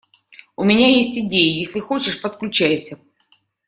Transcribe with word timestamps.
У 0.57 0.63
меня 0.63 0.89
есть 0.89 1.15
идеи, 1.15 1.59
если 1.59 1.79
хочешь- 1.79 2.19
подключайся. 2.23 2.97